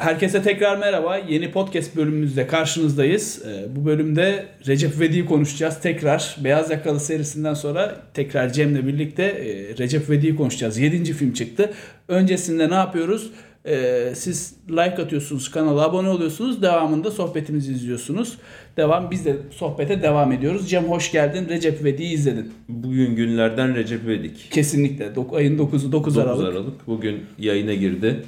[0.00, 1.16] Herkese tekrar merhaba.
[1.16, 3.42] Yeni podcast bölümümüzde karşınızdayız.
[3.46, 5.80] Ee, bu bölümde Recep İvedik'i konuşacağız.
[5.80, 10.78] Tekrar Beyaz Yakalı serisinden sonra tekrar Cem'le birlikte e, Recep İvedik'i konuşacağız.
[10.78, 11.12] 7.
[11.12, 11.72] film çıktı.
[12.08, 13.30] Öncesinde ne yapıyoruz?
[13.66, 16.62] Ee, siz like atıyorsunuz, kanala abone oluyorsunuz.
[16.62, 18.38] Devamında sohbetimizi izliyorsunuz.
[18.76, 20.70] Devam biz de sohbete devam ediyoruz.
[20.70, 21.48] Cem hoş geldin.
[21.48, 22.52] Recep İvedik'i izledin.
[22.68, 24.48] Bugün günlerden Recep İvedik.
[24.50, 25.04] Kesinlikle.
[25.04, 26.48] Dok- ayın 9'u 9 9 Aralık.
[26.48, 26.86] Aralık.
[26.86, 28.22] Bugün yayına girdi.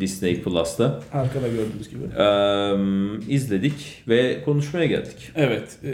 [0.00, 1.00] Disney Plus'ta.
[1.12, 2.02] Arkada gördüğünüz gibi.
[2.18, 5.30] Ee, izledik ve konuşmaya geldik.
[5.36, 5.76] Evet.
[5.84, 5.90] e,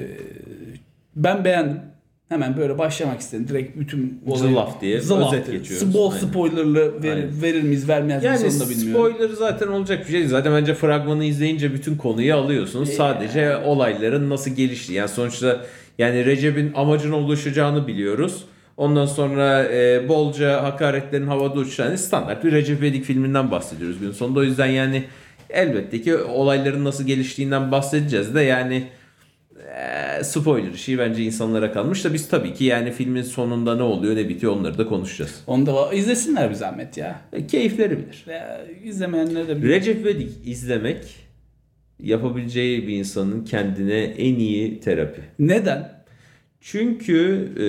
[1.16, 1.80] ben beğendim.
[2.28, 3.48] Hemen böyle başlamak istedim.
[3.48, 5.58] Direkt bütün Zılaf diye Zılaf özet diye.
[5.58, 5.94] geçiyoruz.
[5.94, 6.26] Bol Aynen.
[6.26, 7.42] spoilerlı verir, Aynen.
[7.42, 9.12] verir miyiz vermez miyiz Yani onu da bilmiyorum.
[9.12, 10.28] spoiler zaten olacak bir şey değil.
[10.28, 12.88] Zaten bence fragmanı izleyince bütün konuyu alıyorsunuz.
[12.90, 14.92] Ee, Sadece olayların nasıl gelişti.
[14.92, 15.64] Yani sonuçta
[15.98, 18.44] yani Recep'in amacına ulaşacağını biliyoruz.
[18.78, 24.40] Ondan sonra e, bolca hakaretlerin havada uçuşan standart bir Recep İvedik filminden bahsediyoruz gün sonunda.
[24.40, 25.04] O yüzden yani
[25.50, 28.88] elbette ki olayların nasıl geliştiğinden bahsedeceğiz de yani
[30.20, 34.16] e, spoiler işi bence insanlara kalmış da biz tabii ki yani filmin sonunda ne oluyor
[34.16, 35.42] ne bitiyor onları da konuşacağız.
[35.46, 37.20] Onu da izlesinler bir zahmet ya.
[37.32, 38.24] E, keyifleri bilir.
[38.28, 39.68] ya izlemeyenler de bilir.
[39.68, 41.16] Recep İvedik izlemek
[41.98, 45.20] yapabileceği bir insanın kendine en iyi terapi.
[45.38, 45.97] Neden?
[46.60, 47.62] Çünkü e,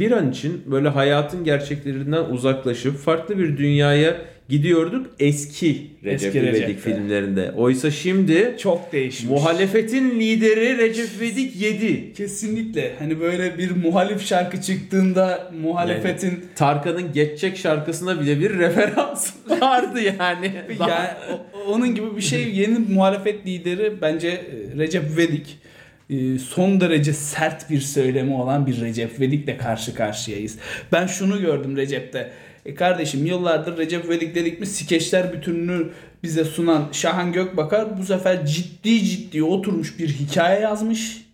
[0.00, 4.16] bir an için böyle hayatın gerçeklerinden uzaklaşıp farklı bir dünyaya
[4.48, 7.52] gidiyorduk eski Recep Eski İvedik filmlerinde.
[7.56, 9.30] Oysa şimdi Çok değişmiş.
[9.30, 12.12] muhalefetin lideri Recep İvedik 7.
[12.12, 12.92] Kesinlikle.
[12.98, 20.52] Hani böyle bir muhalif şarkı çıktığında muhalefetin Tarkan'ın Geçecek şarkısına bile bir referans vardı yani.
[20.80, 25.58] yani o- onun gibi bir şey yeni muhalefet lideri bence e, Recep İvedik.
[26.10, 30.58] E, Son derece sert bir söylemi olan bir Recep İvedik'le karşı karşıyayız.
[30.92, 32.32] Ben şunu gördüm Recep'te.
[32.66, 35.88] E kardeşim yıllardır Recep İvedik dedik mi skeçler bütününü
[36.22, 41.26] bize sunan Şahan Gökbakar bu sefer ciddi ciddi oturmuş bir hikaye yazmış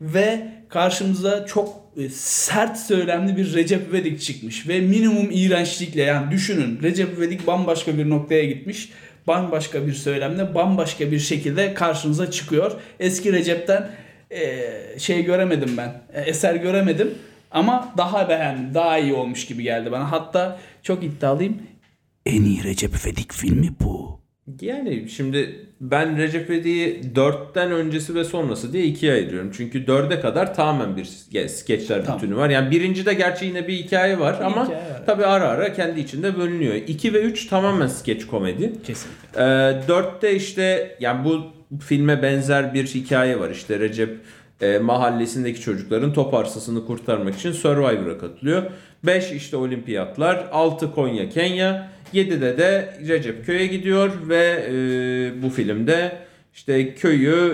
[0.00, 6.82] ve karşımıza çok e, sert söylemli bir Recep İvedik çıkmış ve minimum iğrençlikle yani düşünün
[6.82, 8.90] Recep İvedik bambaşka bir noktaya gitmiş.
[9.28, 12.72] Bambaşka bir söylemle bambaşka bir şekilde karşınıza çıkıyor.
[13.00, 13.90] Eski Recep'ten
[14.30, 14.68] e,
[14.98, 16.02] şey göremedim ben.
[16.12, 17.14] e, eser göremedim
[17.50, 18.74] ama daha beğendim.
[18.74, 20.12] Daha iyi olmuş gibi geldi bana.
[20.12, 21.62] Hatta çok iddialıyım.
[22.26, 23.97] En iyi Recep İvedik filmi bu.
[24.60, 29.50] Yani şimdi ben Recep İvedik'i 4'ten öncesi ve sonrası diye ikiye ayırıyorum.
[29.56, 32.20] Çünkü 4'e kadar tamamen bir ske- skeçler Tamam.
[32.22, 32.50] bütünü var.
[32.50, 35.02] Yani birincide gerçi yine bir hikaye var ama hikaye var.
[35.06, 36.74] tabii ara ara kendi içinde bölünüyor.
[36.74, 38.72] 2 ve 3 tamamen skeç komedi.
[38.86, 39.28] Kesinlikle.
[39.36, 39.42] Ee,
[39.88, 43.50] 4'te işte yani bu filme benzer bir hikaye var.
[43.50, 44.18] İşte Recep
[44.60, 48.62] e, mahallesindeki çocukların top arsasını kurtarmak için Survivor'a katılıyor.
[49.04, 56.12] 5 işte olimpiyatlar, 6 Konya, Kenya, 7'de de Recep köye gidiyor ve e, bu filmde
[56.54, 57.52] işte köyü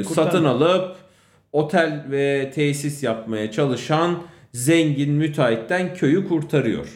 [0.00, 0.96] e, satın alıp
[1.52, 4.22] otel ve tesis yapmaya çalışan
[4.52, 6.86] zengin müteahhitten köyü kurtarıyor.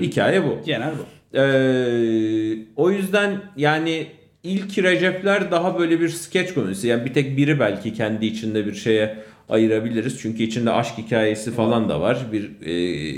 [0.00, 0.58] Hikaye bu.
[0.66, 1.06] Genel bu.
[1.38, 4.06] Ee, o yüzden yani
[4.44, 6.86] ilk Recepler daha böyle bir skeç konusu.
[6.86, 10.18] Yani bir tek biri belki kendi içinde bir şeye ayırabiliriz.
[10.20, 12.26] Çünkü içinde aşk hikayesi falan da var.
[12.32, 12.72] Bir e,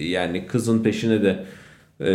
[0.08, 1.44] yani kızın peşine de
[2.04, 2.10] e,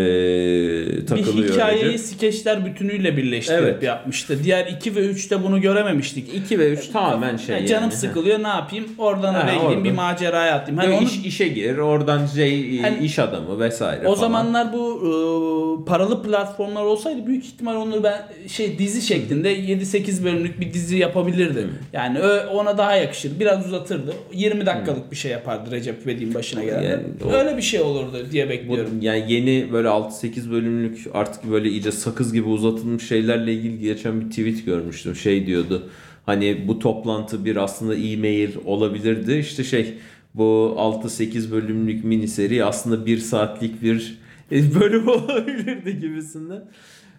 [1.01, 1.53] bir takılıyor.
[1.53, 1.99] hikayeyi Recep.
[1.99, 3.83] skeçler bütünüyle birleştirip Evet.
[3.83, 4.43] yapmıştı.
[4.43, 6.33] Diğer 2 ve 3'te bunu görememiştik.
[6.35, 7.67] 2 ve 3 tamamen şey Ya yani.
[7.69, 8.85] canım sıkılıyor ne yapayım?
[8.97, 10.77] Oradan Ha, oraya gideyim bir maceraya atlayayım.
[10.77, 14.15] Hani onu- iş, işe girer oradan şey Hani- iş adamı vesaire o falan.
[14.15, 20.59] zamanlar bu e, paralı platformlar olsaydı büyük ihtimal onları ben şey dizi şeklinde 7-8 bölümlük
[20.59, 21.67] bir dizi yapabilirdi.
[21.93, 23.39] Yani ö- ona daha yakışır.
[23.39, 24.13] Biraz uzatırdı.
[24.33, 26.81] 20 dakikalık bir şey yapardı Recep İvedik'in başına gelen.
[26.83, 28.91] Yani o- Öyle bir şey olurdu diye Bu, bekliyorum.
[29.01, 34.29] yani yeni böyle 6-8 bölümlük artık böyle iyice sakız gibi uzatılmış şeylerle ilgili geçen bir
[34.29, 35.15] tweet görmüştüm.
[35.15, 35.89] Şey diyordu
[36.29, 39.33] hani bu toplantı bir aslında e-mail olabilirdi.
[39.33, 39.93] İşte şey
[40.35, 44.17] bu 6-8 bölümlük mini seri aslında bir saatlik bir
[44.51, 46.63] bölüm olabilirdi gibisinden.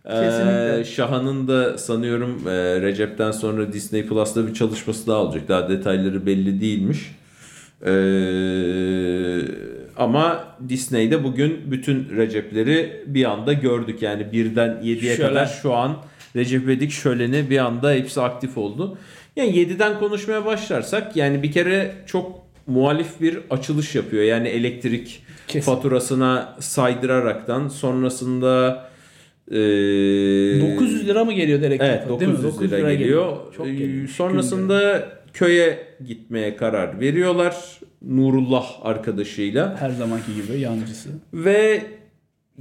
[0.04, 0.78] Kesinlikle.
[0.80, 5.48] Ee, Şahan'ın da sanıyorum e, Recep'ten sonra Disney Plus'ta bir çalışması daha olacak.
[5.48, 7.16] Daha detayları belli değilmiş.
[7.86, 7.90] Ee,
[10.00, 14.02] ama Disney'de bugün bütün Recep'leri bir anda gördük.
[14.02, 15.28] Yani birden 7'ye Şölen.
[15.28, 15.96] kadar şu an
[16.36, 18.98] Recep İvedik şöleni bir anda hepsi aktif oldu.
[19.36, 24.22] Yani 7'den konuşmaya başlarsak yani bir kere çok muhalif bir açılış yapıyor.
[24.22, 25.72] Yani elektrik Kesin.
[25.72, 28.84] faturasına saydıraraktan sonrasında
[29.50, 31.82] e, 900 lira mı geliyor direkt?
[31.82, 32.42] Evet Değil mi?
[32.42, 33.36] 900 lira, geliyor.
[33.56, 34.08] Çok Ee, geliyor.
[34.08, 37.80] Sonrasında köye gitmeye karar veriyorlar.
[38.02, 39.76] Nurullah arkadaşıyla.
[39.80, 41.08] her zamanki gibi yancısı.
[41.34, 41.82] Ve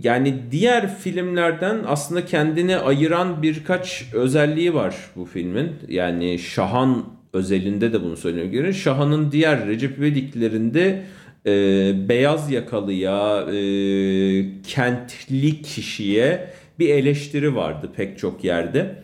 [0.04, 5.72] yani diğer filmlerden aslında kendini ayıran birkaç özelliği var bu filmin.
[5.88, 8.74] Yani Şahan özelinde de bunu söylüyor göre.
[8.74, 11.04] Şahan'ın diğer Recep İvedik'lerinde
[11.46, 11.52] e,
[12.10, 13.56] beyaz yakalıya, e,
[14.64, 16.50] kentli kişiye
[16.80, 18.96] bir eleştiri vardı pek çok yerde.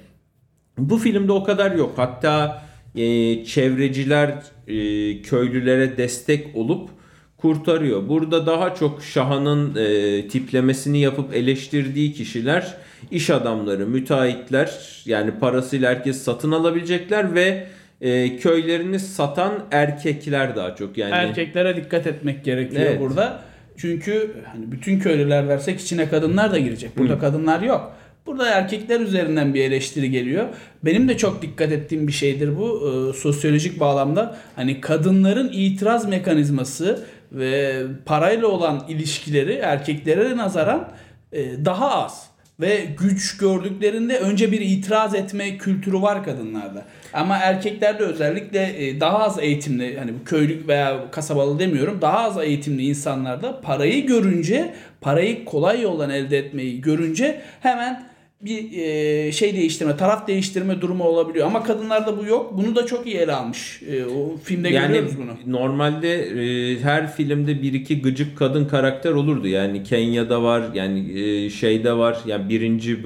[0.78, 1.94] Bu filmde o kadar yok.
[1.96, 2.65] Hatta
[2.96, 4.30] e, çevreciler
[4.68, 6.90] e, köylülere destek olup
[7.38, 8.10] kurtarıyor.
[8.10, 12.78] Burada daha çok Şahan'ın e, tiplemesini yapıp eleştirdiği kişiler
[13.12, 14.72] iş adamları, müteahhitler
[15.06, 17.68] yani parasıyla herkes satın alabilecekler ve
[18.02, 21.14] e, köylerini satan erkekler daha çok yani.
[21.14, 23.00] Erkeklere dikkat etmek gerekiyor Evet.
[23.00, 23.42] burada.
[23.78, 26.98] Çünkü hani bütün köylüler versek içine kadınlar da girecek.
[26.98, 27.96] Burada kadınlar yok.
[28.26, 30.46] Burada erkekler üzerinden bir eleştiri geliyor.
[30.86, 34.38] Benim de çok dikkat ettiğim bir şeydir bu e, sosyolojik bağlamda.
[34.56, 40.92] Hani kadınların itiraz mekanizması ve parayla olan ilişkileri erkeklere nazaran
[41.32, 42.30] e, daha az
[42.60, 46.86] ve güç gördüklerinde önce bir itiraz etme kültürü var kadınlarda.
[47.14, 52.86] Ama erkeklerde özellikle e, daha az eğitimli hani köylük veya kasabalı demiyorum daha az eğitimli
[52.86, 60.28] insanlarda parayı görünce parayı kolay yoldan elde etmeyi görünce hemen bir e, şey değiştirme, taraf
[60.28, 61.48] değiştirme durumu olabiliyor.
[61.48, 62.58] Ama kadınlarda bu yok.
[62.58, 63.82] Bunu da çok iyi ele almış.
[63.92, 65.54] E, o filmde Yani görüyoruz bunu.
[65.60, 69.48] normalde e, her filmde bir iki gıcık kadın karakter olurdu.
[69.48, 73.02] Yani Kenya'da var, yani e, şeyde var, yani birinci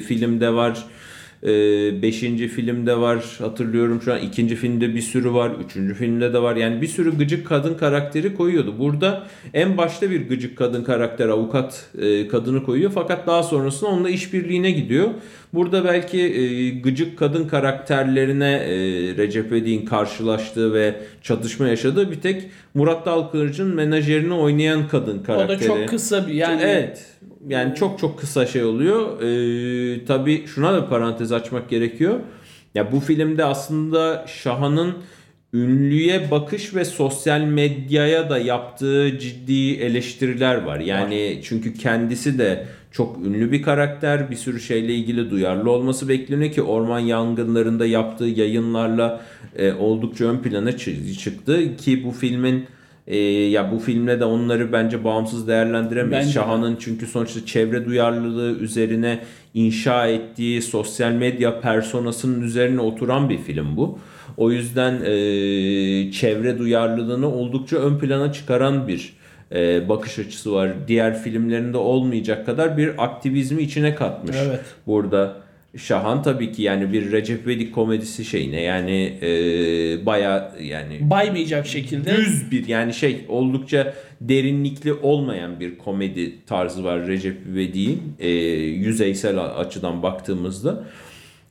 [0.00, 0.84] filmde var,
[1.44, 3.24] e, beşinci filmde var.
[3.38, 6.56] Hatırlıyorum şu an ikinci filmde bir sürü var, üçüncü filmde de var.
[6.56, 8.78] Yani bir sürü gıcık kadın karakteri koyuyordu.
[8.78, 12.90] Burada en başta bir gıcık kadın karakter, avukat e, kadını koyuyor.
[12.94, 15.08] Fakat daha sonrasında onunla işbirliğine gidiyor.
[15.54, 18.76] Burada belki e, gıcık kadın karakterlerine e,
[19.16, 22.42] Recep İvedik'in karşılaştığı ve çatışma yaşadığı bir tek
[22.74, 25.60] Murat Dalkılıç'ın menajerini oynayan kadın O karakteri.
[25.60, 27.06] da çok kısa bir yani Evet.
[27.48, 29.22] Yani çok çok kısa şey oluyor.
[29.22, 32.20] Ee, tabii şuna da parantez açmak gerekiyor.
[32.74, 34.94] Ya bu filmde aslında Şahan'ın
[35.54, 40.80] ünlüye bakış ve sosyal medyaya da yaptığı ciddi eleştiriler var.
[40.80, 44.30] Yani çünkü kendisi de çok ünlü bir karakter.
[44.30, 49.20] Bir sürü şeyle ilgili duyarlı olması bekleniyor ki orman yangınlarında yaptığı yayınlarla
[49.56, 52.66] e, oldukça ön plana çı- çıktı ki bu filmin
[53.06, 56.26] e, ya bu filmle de onları bence bağımsız değerlendiremeyiz.
[56.26, 56.32] Bence.
[56.32, 59.20] Şahan'ın çünkü sonuçta çevre duyarlılığı üzerine
[59.54, 63.98] inşa ettiği sosyal medya personasının üzerine oturan bir film bu.
[64.36, 69.12] O yüzden e, çevre duyarlılığını oldukça ön plana çıkaran bir
[69.54, 70.70] e, bakış açısı var.
[70.88, 74.36] Diğer filmlerinde olmayacak kadar bir aktivizmi içine katmış.
[74.46, 74.60] Evet.
[74.86, 75.44] Burada
[75.76, 82.16] Şahan tabii ki yani bir Recep İvedik komedisi şeyine yani e, baya yani baymayacak şekilde
[82.16, 89.38] düz bir yani şey oldukça derinlikli olmayan bir komedi tarzı var Recep İvedik'in e, yüzeysel
[89.38, 90.84] açıdan baktığımızda.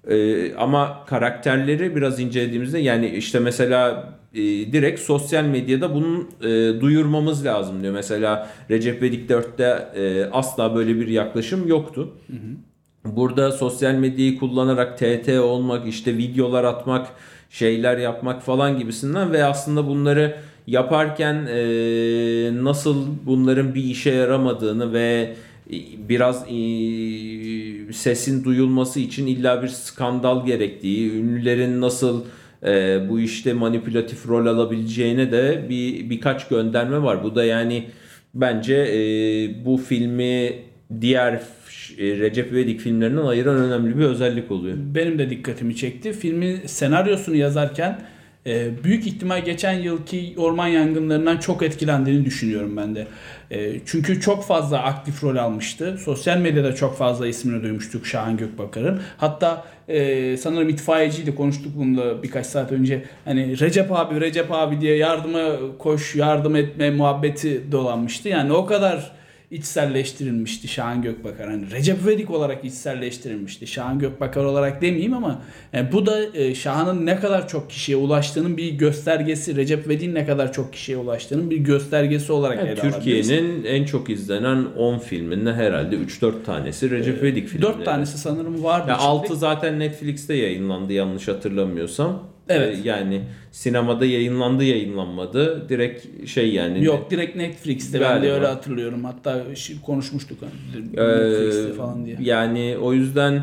[0.10, 4.42] E, ama karakterleri biraz incelediğimizde yani işte mesela e,
[4.74, 7.94] direkt sosyal medyada bunun e, duyurmamız lazım diyor.
[7.94, 12.14] Mesela Recep İvedik 4'te e, asla böyle bir yaklaşım yoktu.
[13.06, 17.08] Burada sosyal medyayı kullanarak TT olmak, işte videolar atmak,
[17.50, 20.36] şeyler yapmak falan gibisinden ve aslında bunları
[20.68, 21.60] yaparken e,
[22.64, 25.36] nasıl bunların bir işe yaramadığını ve
[25.72, 25.76] e,
[26.10, 26.54] biraz e,
[27.94, 32.24] sesin duyulması için illa bir skandal gerektiği, ünlülerin nasıl
[32.66, 37.24] e, bu işte manipülatif rol alabileceğine de bir birkaç gönderme var.
[37.24, 37.86] Bu da yani
[38.34, 40.56] bence e, bu filmi
[41.02, 44.78] diğer e, Recep İvedik filmlerinden ayıran önemli bir özellik oluyor.
[44.80, 46.14] benim de dikkatimi çekti.
[46.14, 48.00] Filmin senaryosunu yazarken
[48.46, 53.08] e, büyük ihtimal geçen yılki orman yangınlarından çok etkilendiğini düşünüyorum ben de.
[53.52, 55.98] E, çünkü çok fazla aktif rol almıştı.
[56.06, 59.02] Sosyal medyada çok fazla ismini duymuştuk Şahan Gökbakar'ın.
[59.18, 63.04] Hatta e, sanırım itfaiyeciyle konuştuk bunu da birkaç saat önce.
[63.26, 68.30] Hani Recep abi Recep abi diye yardıma koş yardım etme muhabbeti dolanmıştı.
[68.30, 69.12] Yani o kadar
[69.54, 71.50] içselleştirilmişti Şahan Gökbakar.
[71.50, 73.68] Hani Recep İvedik olarak içselleştirilmişti.
[73.68, 75.42] Şahan Gökbakar olarak demeyeyim ama
[75.74, 79.56] yani bu da e, Şahan'ın ne kadar çok kişiye ulaştığının bir göstergesi.
[79.56, 82.82] Recep İvedik'in ne kadar çok kişiye ulaştığının bir göstergesi olarak Yani ele.
[82.82, 87.74] Türkiye'nin en çok izlenen 10 filminden herhalde 3-4 tanesi Recep İvedik filmleri.
[87.74, 88.90] 4 tanesi sanırım vardı.
[88.90, 89.08] Ya içinde.
[89.08, 92.33] 6 zaten Netflix'te yayınlandı yanlış hatırlamıyorsam.
[92.50, 92.78] Evet.
[92.78, 93.22] Ee, yani
[93.52, 95.70] sinemada yayınlandı yayınlanmadı.
[95.70, 96.84] Direkt şey yani.
[96.84, 99.04] Yok direkt Netflix'te ben de öyle hatırlıyorum.
[99.04, 99.44] Hatta
[99.86, 102.18] konuşmuştuk hani Ee, Netflix'te falan diye.
[102.22, 103.42] Yani o yüzden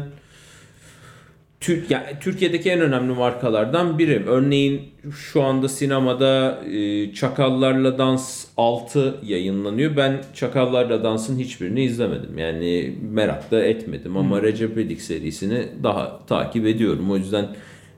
[1.60, 4.24] Türk yani Türkiye'deki en önemli markalardan biri.
[4.26, 9.96] Örneğin şu anda sinemada e, Çakallarla Dans 6 yayınlanıyor.
[9.96, 12.38] Ben Çakallarla Dans'ın hiçbirini izlemedim.
[12.38, 14.42] Yani merak da etmedim ama hmm.
[14.42, 17.10] Recep İvedik serisini daha takip ediyorum.
[17.10, 17.46] O yüzden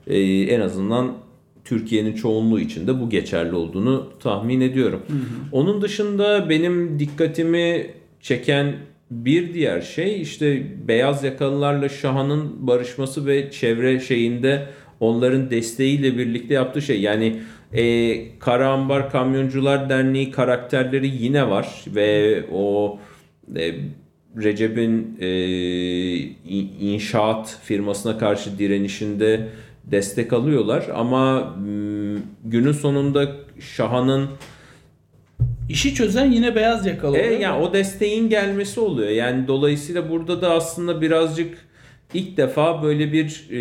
[0.07, 1.13] e, en azından
[1.65, 5.01] Türkiye'nin çoğunluğu için de bu geçerli olduğunu tahmin ediyorum.
[5.07, 5.13] Hı
[5.51, 7.87] Onun dışında benim dikkatimi
[8.21, 8.75] çeken
[9.11, 14.67] bir diğer şey işte beyaz yakalılarla Şahan'ın barışması ve çevre şeyinde
[14.99, 17.01] onların desteğiyle birlikte yaptığı şey.
[17.01, 17.39] Yani
[17.73, 22.99] e, Karaambar Kamyoncular Derneği karakterleri yine var ve o
[23.55, 23.75] e,
[24.37, 25.29] Recep'in e,
[26.81, 29.47] inşaat firmasına karşı direnişinde
[29.83, 31.55] destek alıyorlar ama
[32.45, 34.29] günün sonunda Şahan'ın
[35.69, 37.17] İşi çözen yine beyaz yakalı.
[37.17, 39.09] E, yani o desteğin gelmesi oluyor.
[39.09, 41.57] Yani dolayısıyla burada da aslında birazcık
[42.13, 43.59] ilk defa böyle bir e,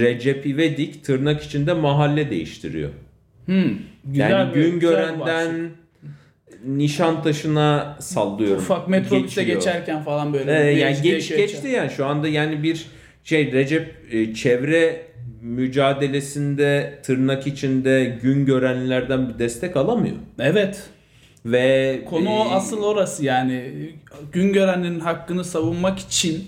[0.00, 2.90] Recep İvedik tırnak içinde mahalle değiştiriyor.
[3.46, 5.70] Hmm, güzel yani bir, gün görenden
[6.66, 8.62] Nişantaşı'na sallıyorum.
[8.62, 10.70] Ufak metrobüste geçerken falan böyle.
[10.70, 12.86] Ee, yani geç, geçti yani şu anda yani bir
[13.24, 15.02] şey Recep e, çevre
[15.42, 20.16] mücadelesinde tırnak içinde gün görenlerden bir destek alamıyor.
[20.38, 20.82] Evet.
[21.46, 23.64] Ve konu e, asıl orası yani
[24.32, 26.44] gün görenlerin hakkını savunmak için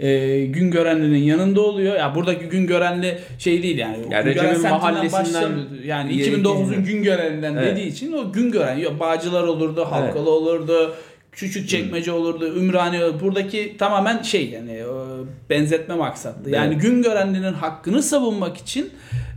[0.00, 1.96] e, gün görenlerin yanında oluyor.
[1.96, 3.96] Ya buradaki gün görenli şey değil yani.
[4.10, 5.52] Ya Recep'in mahallesinden
[5.84, 7.72] yani 2009'un gün görenlinden evet.
[7.72, 10.28] dediği için o gün gören yok Bağcılar olurdu, Halkalı evet.
[10.28, 10.94] olurdu.
[11.34, 12.18] Küçük çekmece hmm.
[12.18, 13.20] olurdu, Ümraniye olurdu.
[13.20, 14.82] Buradaki tamamen şey yani
[15.50, 16.50] benzetme maksatlı.
[16.50, 16.82] Yani evet.
[16.82, 18.90] gün görenlerin hakkını savunmak için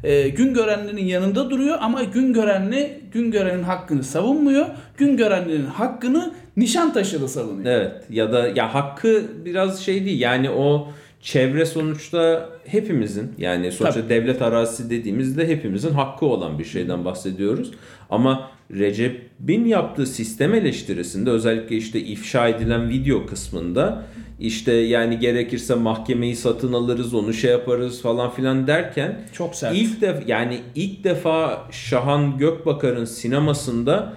[0.03, 4.65] e, gün görenlerin yanında duruyor ama gün görenli gün görenin hakkını savunmuyor.
[4.97, 7.65] Gün görenlerin hakkını nişan taşılı savunuyor.
[7.65, 10.87] Evet ya da ya hakkı biraz şey değil yani o
[11.21, 14.09] çevre sonuçta hepimizin yani sonuçta Tabii.
[14.09, 17.71] devlet arazisi dediğimizde hepimizin hakkı olan bir şeyden bahsediyoruz.
[18.09, 24.03] Ama Recep'in yaptığı sistem eleştirisinde özellikle işte ifşa edilen video kısmında
[24.39, 29.75] işte yani gerekirse mahkemeyi satın alırız onu şey yaparız falan filan derken çok sert.
[29.75, 34.13] İlk defa yani ilk defa Şahan Gökbakar'ın sinemasında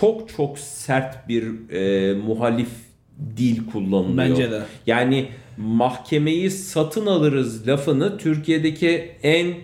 [0.00, 2.70] çok çok sert bir e, muhalif
[3.36, 4.30] dil kullanılıyor.
[4.30, 4.62] Bence de.
[4.86, 9.54] Yani mahkemeyi satın alırız lafını Türkiye'deki en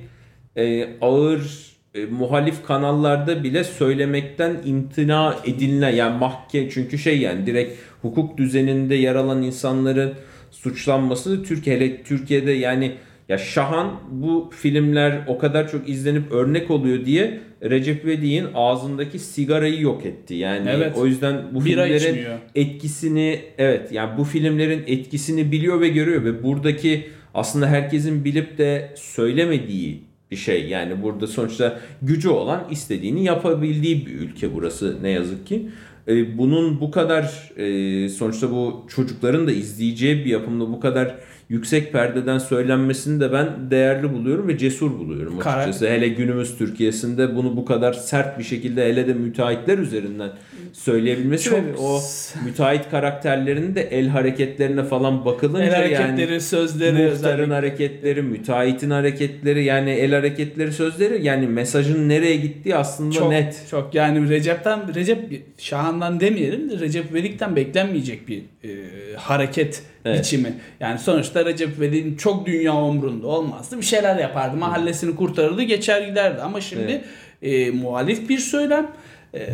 [0.57, 7.79] e, ağır e, muhalif kanallarda bile söylemekten imtina edilen yani mahkeme çünkü şey yani direkt
[8.03, 10.15] hukuk düzeninde yer alan insanların
[10.51, 12.93] suçlanması Türkiye Türkiye'de yani
[13.29, 19.81] ya Şahan bu filmler o kadar çok izlenip örnek oluyor diye Recep İvedik'in ağzındaki sigarayı
[19.81, 20.35] yok etti.
[20.35, 20.97] Yani evet.
[20.97, 22.39] o yüzden bu Bira filmlerin içmiyor.
[22.55, 28.91] etkisini evet yani bu filmlerin etkisini biliyor ve görüyor ve buradaki aslında herkesin bilip de
[28.97, 30.69] söylemediği bir şey.
[30.69, 35.69] Yani burada sonuçta gücü olan istediğini yapabildiği bir ülke burası ne yazık ki.
[36.09, 41.17] E, bunun bu kadar e, sonuçta bu çocukların da izleyeceği bir yapımda bu kadar
[41.51, 45.89] yüksek perdeden söylenmesini de ben değerli buluyorum ve cesur buluyorum açıkçası.
[45.89, 50.31] Hele günümüz Türkiye'sinde bunu bu kadar sert bir şekilde hele de müteahhitler üzerinden
[50.73, 51.59] söyleyebilmesi Çok...
[51.59, 52.01] ve o
[52.45, 59.65] müteahhit karakterlerinin de el hareketlerine falan bakılınca el hareketleri, yani sözleri, muhtarın hareketleri, müteahhitin hareketleri
[59.65, 63.67] yani el hareketleri, sözleri yani mesajın nereye gittiği aslında çok, net.
[63.71, 68.71] Çok yani Recep'ten Recep Şahan'dan demeyelim de Recep Vedik'ten beklenmeyecek bir e,
[69.17, 70.19] hareket evet.
[70.19, 70.55] biçimi.
[70.81, 73.77] Yani sonuçta Recep İvedik'in çok dünya umrunda olmazdı.
[73.77, 74.57] Bir şeyler yapardı.
[74.57, 76.43] Mahallesini kurtarırdı, geçer giderdi.
[76.43, 77.03] Ama şimdi
[77.43, 77.69] evet.
[77.69, 78.91] e, muhalif bir söylem.
[79.35, 79.47] Ee,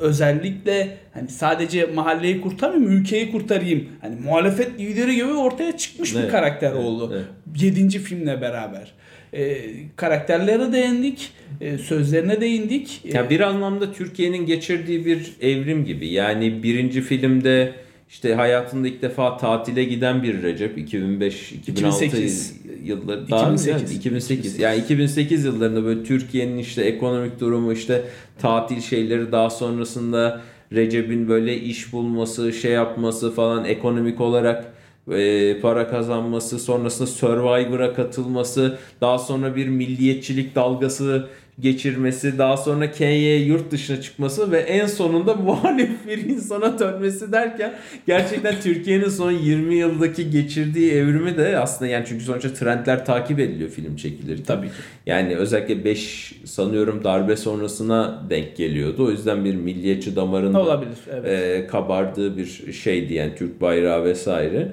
[0.00, 3.88] özellikle hani sadece mahalleyi kurtarmayayım, ülkeyi kurtarayım.
[4.00, 7.12] Hani muhalefet lideri gibi ortaya çıkmış evet, bir karakter evet, oldu.
[7.14, 7.24] Evet.
[7.62, 8.92] Yedinci filmle beraber.
[9.32, 9.58] Ee,
[9.96, 13.00] karakterlere değindik, e, sözlerine değindik.
[13.04, 16.08] Ya bir anlamda Türkiye'nin geçirdiği bir evrim gibi.
[16.08, 17.72] Yani birinci filmde
[18.08, 24.58] işte hayatında ilk defa tatile giden bir Recep 2005 2006 2008 yılları 2008 yani 2008
[24.58, 28.04] yani 2008 yıllarında böyle Türkiye'nin işte ekonomik durumu işte
[28.38, 34.72] tatil şeyleri daha sonrasında Recep'in böyle iş bulması, şey yapması falan ekonomik olarak
[35.12, 41.28] e, para kazanması, sonrasında Survivor'a katılması, daha sonra bir milliyetçilik dalgası
[41.60, 47.74] geçirmesi, daha sonra Kenya'ya yurt dışına çıkması ve en sonunda muhalif bir insana dönmesi derken
[48.06, 53.70] gerçekten Türkiye'nin son 20 yıldaki geçirdiği evrimi de aslında yani çünkü sonuçta trendler takip ediliyor
[53.70, 54.44] film çekilirken.
[54.44, 54.72] Tabii ki.
[55.06, 59.04] Yani özellikle 5 sanıyorum darbe sonrasına denk geliyordu.
[59.06, 61.30] O yüzden bir milliyetçi damarın olabilir evet.
[61.30, 64.72] e, kabardığı bir şeydi yani Türk bayrağı vesaire.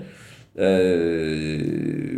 [0.59, 1.59] Ee,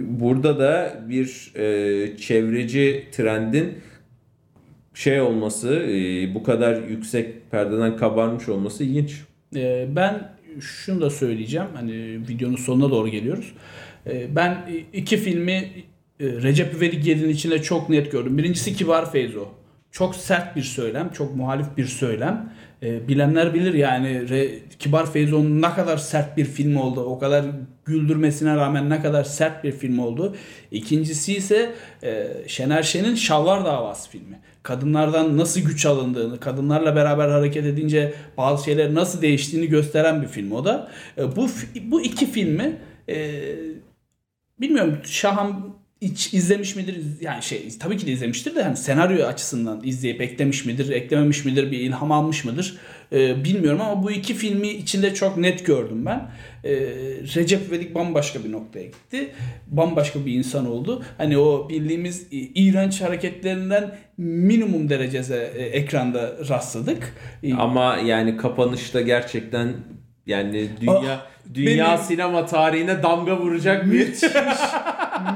[0.07, 3.73] burada da bir e, çevreci trendin
[4.95, 9.21] şey olması, e, bu kadar yüksek perdeden kabarmış olması ilginç.
[9.55, 11.67] Ee, ben şunu da söyleyeceğim.
[11.75, 11.93] Hani
[12.29, 13.53] videonun sonuna doğru geliyoruz.
[14.07, 14.57] Ee, ben
[14.93, 18.37] iki filmi e, Recep İvedik 7'nin içinde çok net gördüm.
[18.37, 19.45] Birincisi Kibar Feyzo.
[19.91, 22.53] Çok sert bir söylem, çok muhalif bir söylem.
[22.81, 24.21] Bilenler bilir yani
[24.79, 27.45] Kibar Feyzo'nun ne kadar sert bir film oldu, o kadar
[27.85, 30.35] güldürmesine rağmen ne kadar sert bir film oldu.
[30.71, 31.71] İkincisi ise
[32.03, 34.34] e, Şener Şen'in Şalvar Davası filmi.
[34.65, 40.51] Kadınlardan nasıl güç alındığını, kadınlarla beraber hareket edince bazı şeyler nasıl değiştiğini gösteren bir film
[40.51, 40.91] o da.
[41.17, 41.49] E, bu
[41.81, 42.77] bu iki filmi
[43.09, 43.41] e,
[44.61, 46.97] bilmiyorum Şahan hiç izlemiş midir?
[47.21, 51.71] Yani şey tabii ki de izlemiştir de hani senaryo açısından izleyip eklemiş midir, eklememiş midir,
[51.71, 52.77] bir ilham almış mıdır?
[53.11, 56.27] Ee, bilmiyorum ama bu iki filmi içinde çok net gördüm ben.
[56.63, 56.71] Ee,
[57.35, 59.29] Recep İvedik bambaşka bir noktaya gitti.
[59.67, 61.03] Bambaşka bir insan oldu.
[61.17, 67.13] Hani o bildiğimiz e, iğrenç hareketlerinden minimum derecede e, ekranda rastladık.
[67.43, 69.73] E, Ama yani kapanışta gerçekten
[70.27, 71.19] yani dünya
[71.53, 74.23] dünya benim- sinema tarihine damga vuracak bir müthiş,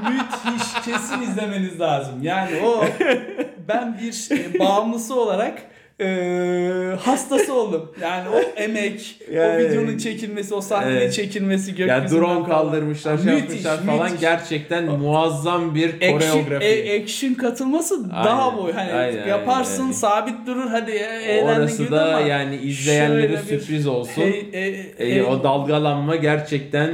[0.08, 2.14] müthiş kesin izlemeniz lazım.
[2.22, 2.84] Yani o
[3.68, 5.62] ben bir e, bağımlısı olarak
[6.00, 7.92] e, hastası oldum.
[8.02, 11.12] Yani o emek, Yani- o videonun çekilmesi, o sahnenin Evet.
[11.14, 12.46] çekilmesi, gökyüzünden drone falan.
[12.46, 14.20] kaldırmışlar, şey Müthiş, yapmışlar falan müthiş.
[14.20, 16.64] gerçekten muazzam bir Action, koreografi.
[16.66, 18.72] e, action katılması daha Aynen, boy.
[18.72, 19.92] Hani aynen, yaparsın, aynen.
[19.92, 24.22] sabit durur hadi e, eğlendin Orası da ama yani izleyenlere sürpriz olsun.
[24.22, 26.90] hey- e- E, e- o dalgalanma gerçekten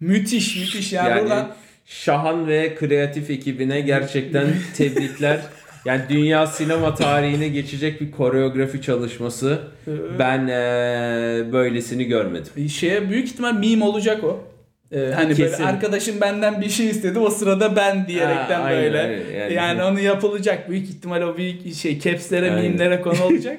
[0.00, 1.48] müthiş müthiş yani, yani buradan
[1.86, 4.46] Şahan ve kreatif ekibine gerçekten
[4.76, 5.40] tebrikler.
[5.84, 9.58] Yani dünya sinema tarihine geçecek bir koreografi çalışması.
[10.18, 12.68] Ben eee, böylesini görmedim.
[12.68, 14.44] şeye büyük ihtimal meme olacak o.
[14.92, 15.44] Ee, hani Kesin.
[15.44, 19.00] böyle arkadaşım benden bir şey istedi o sırada ben diyerekten Ha, böyle.
[19.00, 19.20] aynen.
[19.40, 23.58] Yani, Yani- onu yapılacak büyük ihtimal o büyük şey capslere meme'lere konu olacak.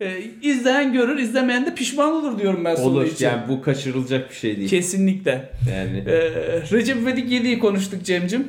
[0.00, 3.24] ee, izleyen görür izlemeyen de pişman olur diyorum ben sonu Olur için.
[3.24, 4.68] yani bu kaçırılacak bir şey değil.
[4.68, 5.48] Kesinlikle.
[5.74, 6.30] Yani Ee,
[6.72, 8.46] Recep İvedik 7'yi konuştuk Cem'cim.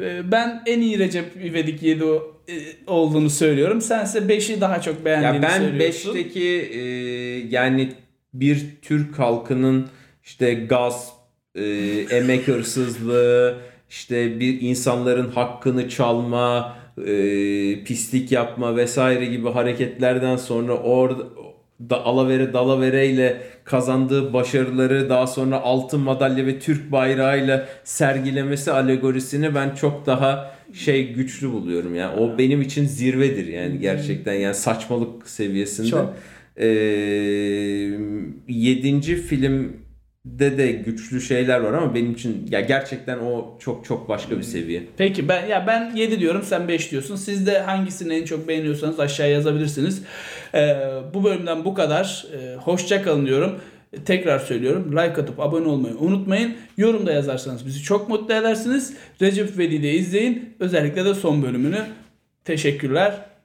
[0.00, 2.35] Ee, ben en iyi Recep İvedik 7 o- e,
[2.86, 3.80] olduğunu söylüyorum.
[3.80, 6.14] Sense 5'i daha çok beğendiğini ya ben söylüyorsun.
[6.14, 7.92] 5'teki eee, yani
[8.34, 9.86] bir Türk halkının
[10.24, 11.12] işte gasp,
[11.54, 13.56] eee, emek hırsızlığı,
[13.90, 21.24] işte bir insanların hakkını çalma, eee, pislik yapma vesaire gibi hareketlerden sonra orada
[21.90, 29.74] da alavere dalavereyle kazandığı başarıları daha sonra altın madalya ve Türk bayrağıyla sergilemesi alegorisini ben
[29.74, 35.88] çok daha şey güçlü buluyorum yani o benim için zirvedir yani gerçekten yani saçmalık seviyesinde.
[35.88, 36.16] Çok.
[36.56, 36.66] Ee,
[38.48, 44.38] yedinci filmde de güçlü şeyler var ama benim için ya gerçekten o çok çok başka
[44.38, 44.82] bir seviye.
[44.96, 47.16] Peki ben ya ben 7 diyorum sen 5 diyorsun.
[47.16, 50.02] Siz de hangisini en çok beğeniyorsanız aşağıya yazabilirsiniz.
[50.54, 50.76] Ee,
[51.14, 52.26] bu bölümden bu kadar.
[52.32, 53.60] Ee, hoşça kalın diyorum.
[54.04, 54.92] Tekrar söylüyorum.
[54.92, 56.56] Like atıp abone olmayı unutmayın.
[56.76, 58.94] Yorumda yazarsanız bizi çok mutlu edersiniz.
[59.22, 60.54] Recep İvedik'i de izleyin.
[60.60, 61.86] Özellikle de son bölümünü.
[62.44, 63.35] Teşekkürler.